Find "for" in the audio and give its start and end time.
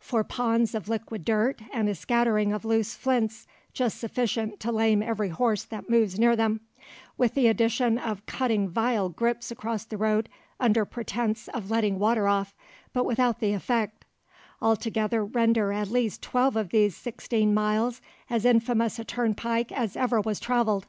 0.00-0.22